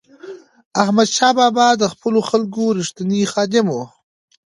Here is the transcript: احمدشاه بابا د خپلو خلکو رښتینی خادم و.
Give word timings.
احمدشاه 0.81 1.33
بابا 1.39 1.67
د 1.77 1.83
خپلو 1.93 2.19
خلکو 2.29 2.63
رښتینی 2.79 3.21
خادم 3.33 3.67
و. 3.71 3.77